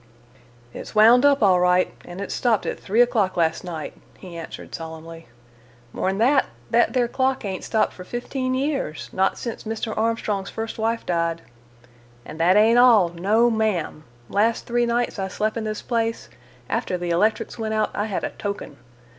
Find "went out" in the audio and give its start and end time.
17.59-17.91